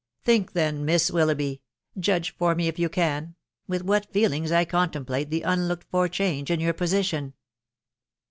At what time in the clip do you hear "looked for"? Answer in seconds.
5.67-6.07